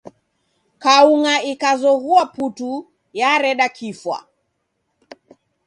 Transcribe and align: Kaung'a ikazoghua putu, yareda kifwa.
Kaung'a 0.83 1.35
ikazoghua 1.51 2.23
putu, 2.33 2.71
yareda 3.19 3.67
kifwa. 3.77 4.17